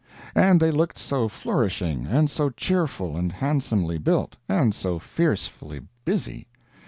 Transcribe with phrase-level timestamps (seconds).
[0.35, 6.47] And they looked so flourishing, and so cheerful and handsomely built, and so fiercely busy.